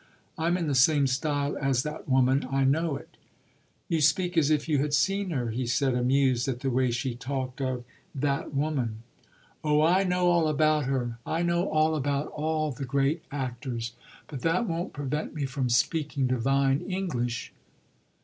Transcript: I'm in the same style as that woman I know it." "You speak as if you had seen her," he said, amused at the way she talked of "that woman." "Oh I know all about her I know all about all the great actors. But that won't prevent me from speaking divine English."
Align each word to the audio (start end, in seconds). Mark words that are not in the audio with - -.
I'm 0.35 0.57
in 0.57 0.65
the 0.65 0.73
same 0.73 1.05
style 1.05 1.55
as 1.59 1.83
that 1.83 2.09
woman 2.09 2.47
I 2.49 2.63
know 2.63 2.95
it." 2.95 3.17
"You 3.87 4.01
speak 4.01 4.35
as 4.35 4.49
if 4.49 4.67
you 4.67 4.79
had 4.79 4.95
seen 4.95 5.29
her," 5.29 5.51
he 5.51 5.67
said, 5.67 5.93
amused 5.93 6.47
at 6.47 6.61
the 6.61 6.71
way 6.71 6.89
she 6.89 7.13
talked 7.13 7.61
of 7.61 7.83
"that 8.15 8.51
woman." 8.51 9.03
"Oh 9.63 9.83
I 9.83 10.03
know 10.03 10.31
all 10.31 10.47
about 10.47 10.85
her 10.85 11.19
I 11.23 11.43
know 11.43 11.69
all 11.69 11.95
about 11.95 12.29
all 12.29 12.71
the 12.71 12.83
great 12.83 13.21
actors. 13.31 13.93
But 14.25 14.41
that 14.41 14.65
won't 14.65 14.91
prevent 14.91 15.35
me 15.35 15.45
from 15.45 15.69
speaking 15.69 16.25
divine 16.25 16.79
English." 16.89 17.53